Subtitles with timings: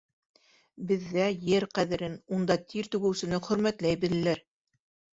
[0.91, 4.47] Беҙҙә ер ҡәҙерен, унда тир түгеүсене хөрмәтләй беләләр.